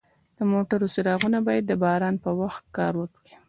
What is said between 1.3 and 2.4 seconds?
باید د باران په